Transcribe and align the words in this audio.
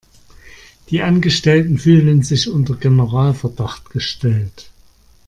Die 0.89 1.03
Angestellten 1.03 1.77
fühlen 1.77 2.23
sich 2.23 2.49
unter 2.49 2.73
Generalverdacht 2.75 3.91
gestellt. 3.91 4.71